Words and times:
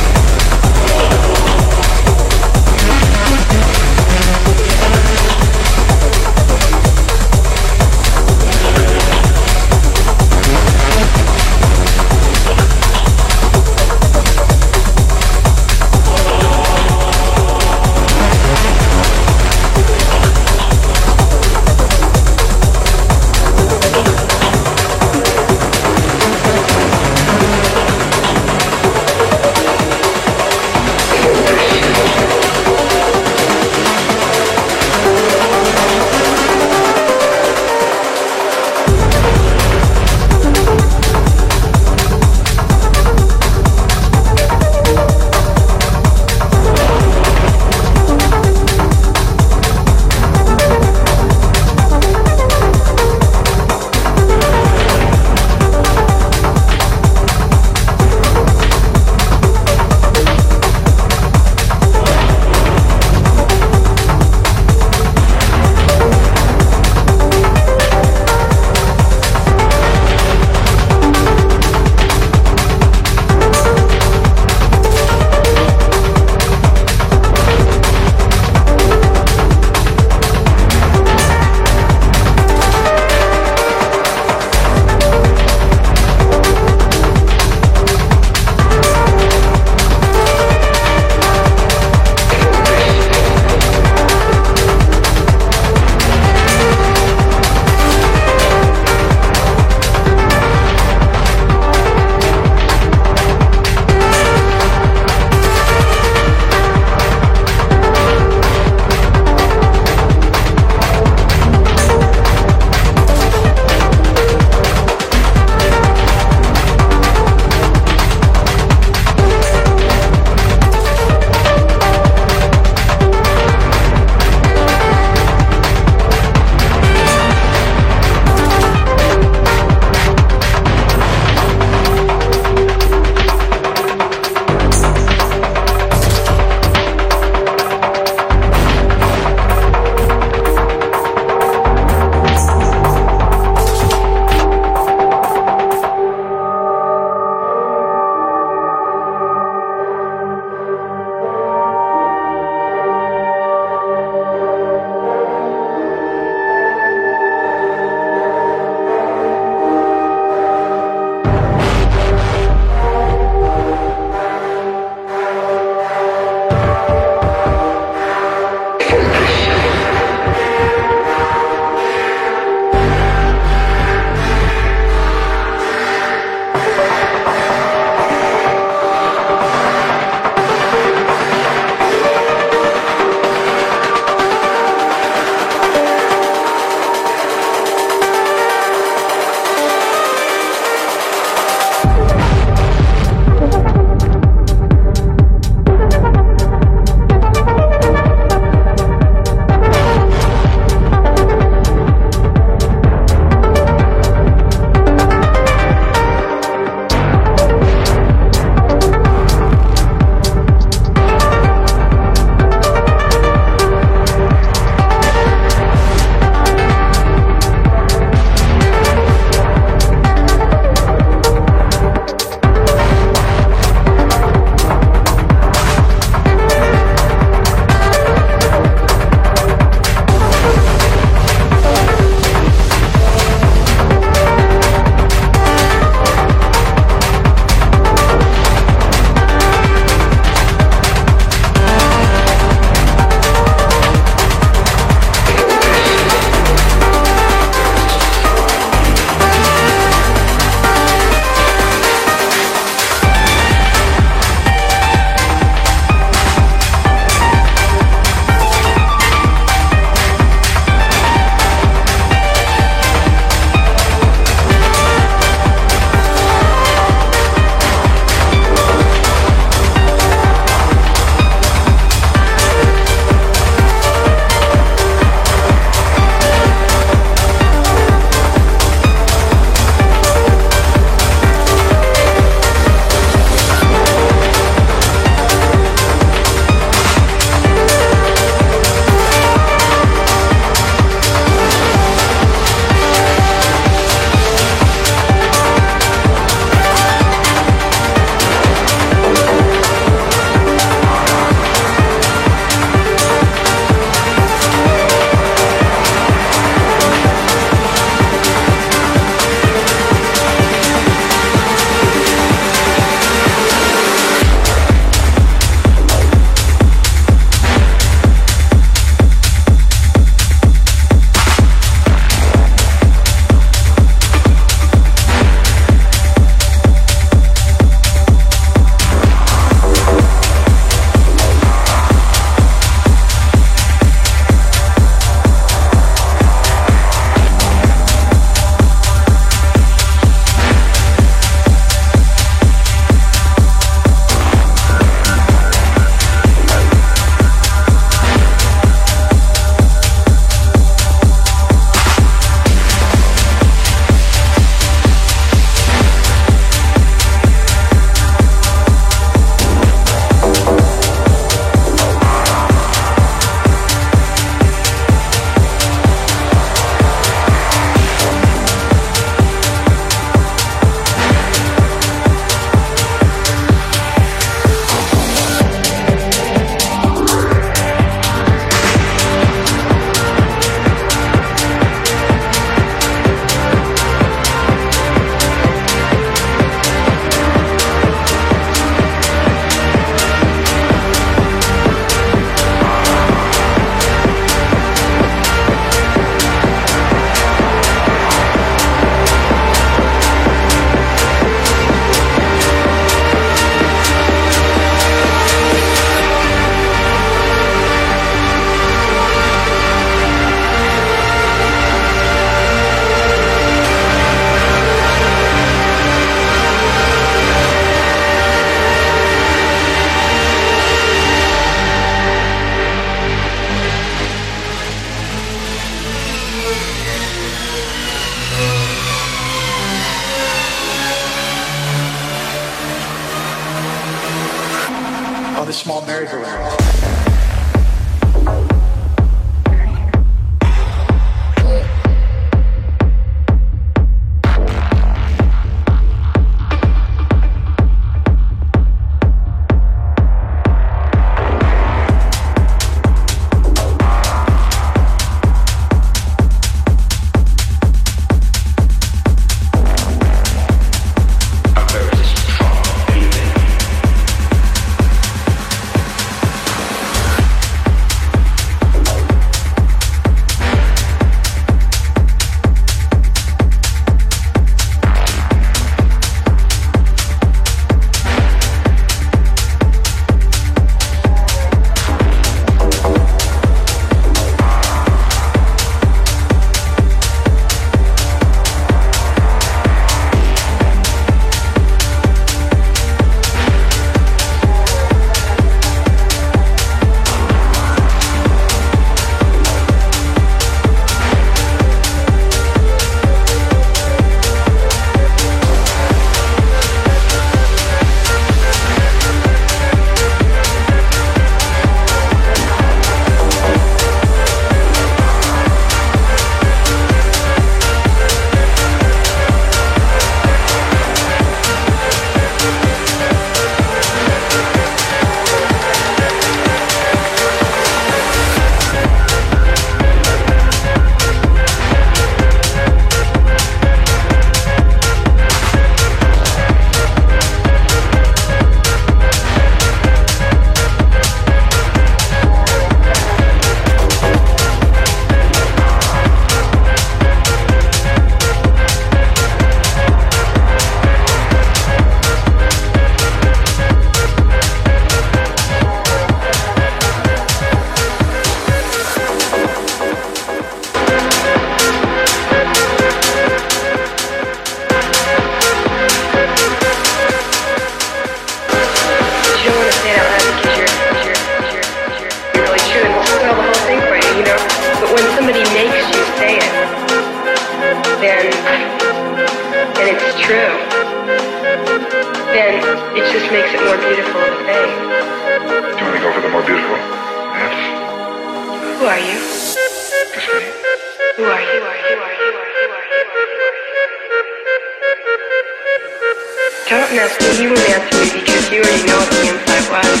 Don't 596.66 596.96
mess 596.96 597.12
with 597.20 597.40
you 597.40 597.50
mess 597.50 597.92
with 597.92 598.14
me 598.14 598.20
because 598.20 598.50
you 598.50 598.62
already 598.62 598.82
know 598.88 599.00
the 599.04 599.20
inside 599.28 599.68
was. 599.68 600.00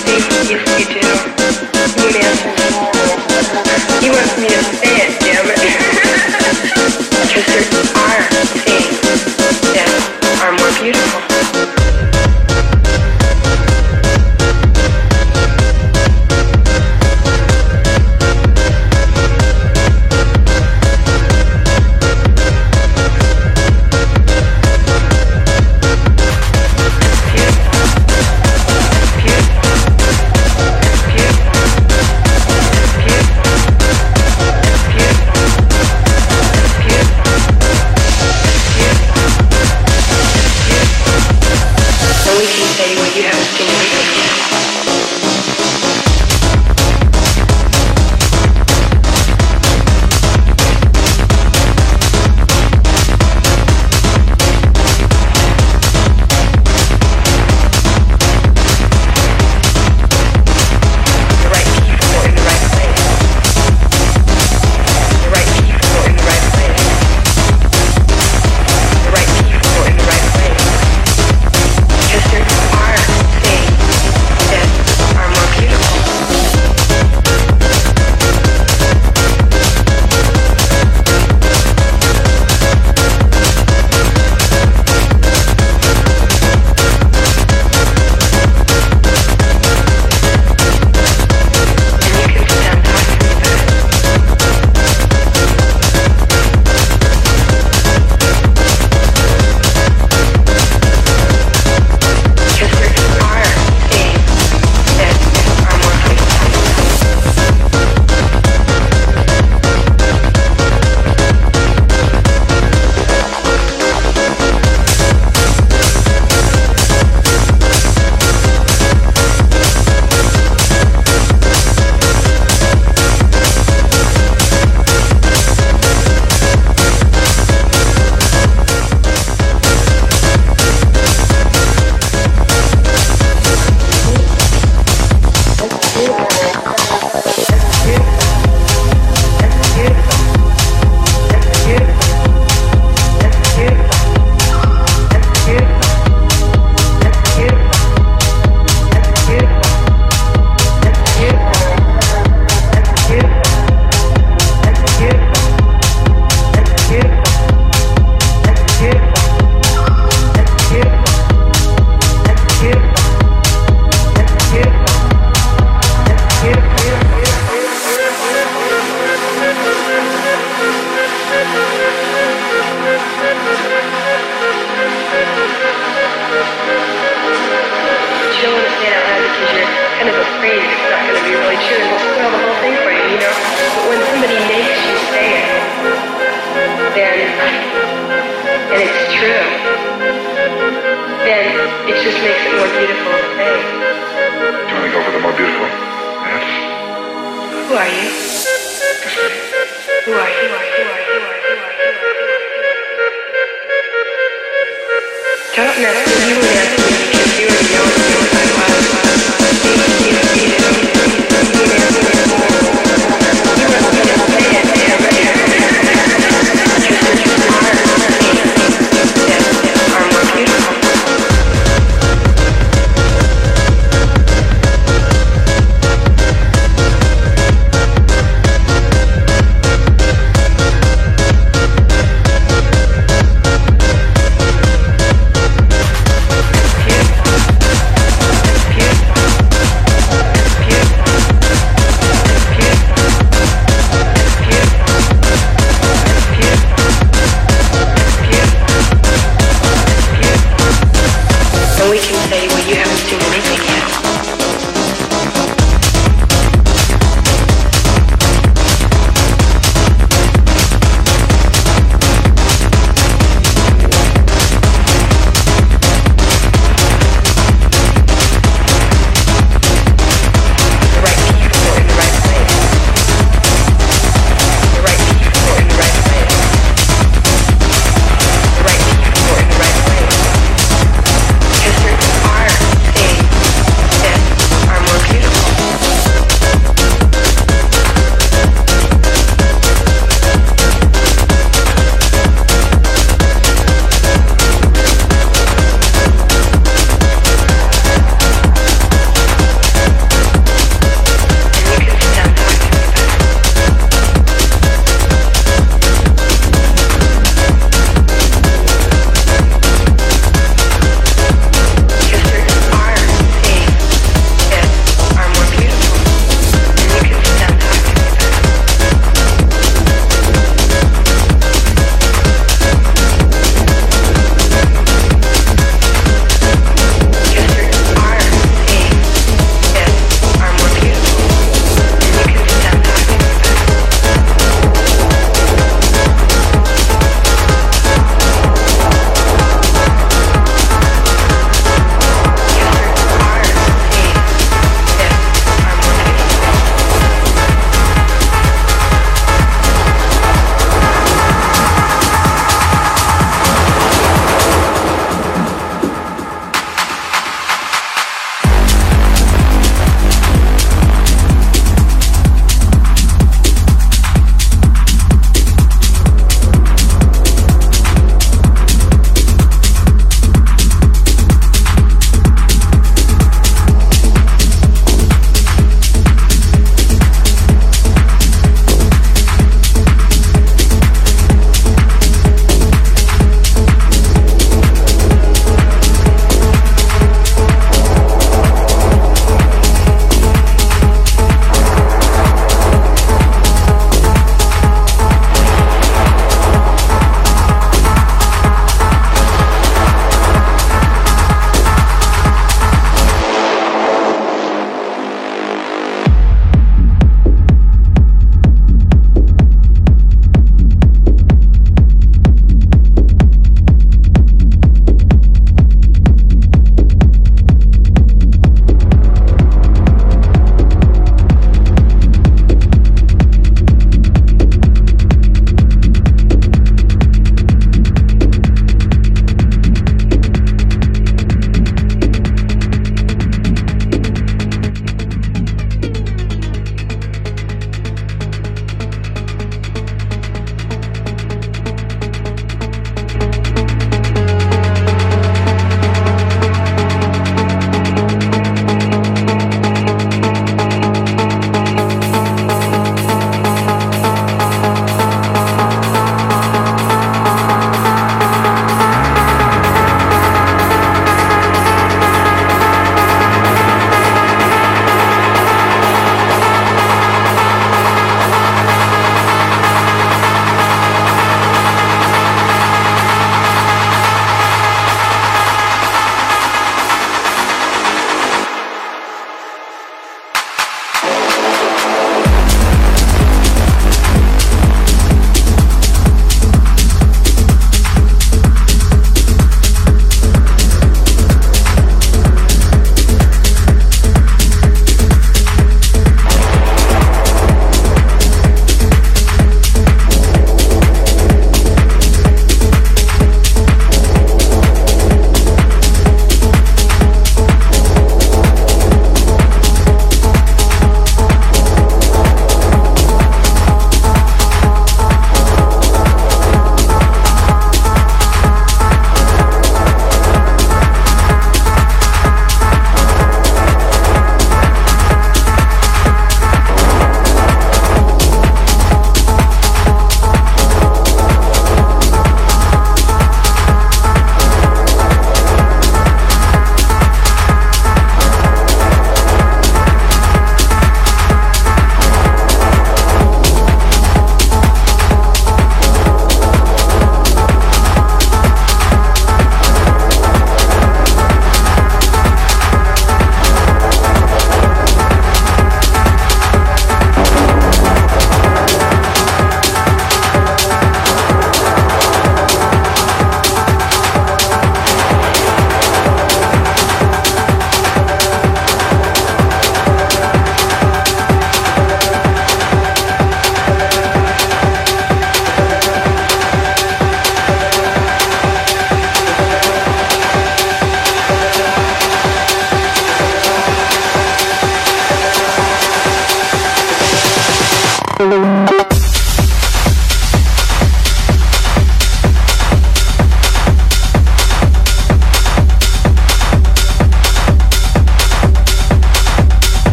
See, 0.00 0.20
yes 0.24 0.48
you 0.48 0.86
do. 0.88 1.04
You 2.00 2.08
mess 2.16 2.40
with 2.42 4.38
me. 4.38 4.48
Me 4.48 4.48
to 4.48 4.62
say 4.80 4.94
it, 5.04 5.12
damn 5.20 5.50
it. 7.60 7.78